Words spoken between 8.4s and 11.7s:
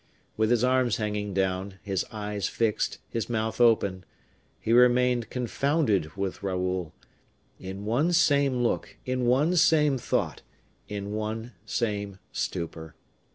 look, in one same thought, in one